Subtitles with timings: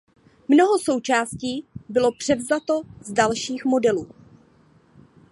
[0.47, 4.07] Mnoho součástí bylo převzato z dalších modelů.